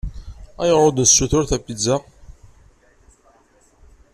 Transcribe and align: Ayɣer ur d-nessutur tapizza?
Ayɣer 0.61 0.83
ur 0.87 0.91
d-nessutur 0.93 1.43
tapizza? 1.49 1.95